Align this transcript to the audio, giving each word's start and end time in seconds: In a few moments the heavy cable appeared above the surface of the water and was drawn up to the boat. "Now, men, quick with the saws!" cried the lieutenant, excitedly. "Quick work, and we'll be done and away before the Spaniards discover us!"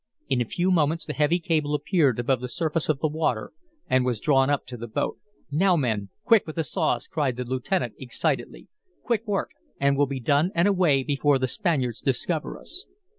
In 0.29 0.41
a 0.41 0.45
few 0.45 0.71
moments 0.71 1.05
the 1.05 1.13
heavy 1.13 1.37
cable 1.39 1.75
appeared 1.75 2.17
above 2.17 2.41
the 2.41 2.47
surface 2.49 2.89
of 2.89 3.01
the 3.01 3.07
water 3.07 3.51
and 3.87 4.03
was 4.03 4.19
drawn 4.19 4.49
up 4.49 4.65
to 4.65 4.75
the 4.75 4.87
boat. 4.87 5.19
"Now, 5.51 5.75
men, 5.75 6.09
quick 6.23 6.47
with 6.47 6.55
the 6.55 6.63
saws!" 6.63 7.05
cried 7.07 7.35
the 7.35 7.43
lieutenant, 7.45 7.93
excitedly. 7.99 8.67
"Quick 9.03 9.27
work, 9.27 9.51
and 9.79 9.95
we'll 9.95 10.07
be 10.07 10.19
done 10.19 10.49
and 10.55 10.67
away 10.67 11.03
before 11.03 11.37
the 11.37 11.47
Spaniards 11.47 12.01
discover 12.01 12.57
us!" 12.59 12.87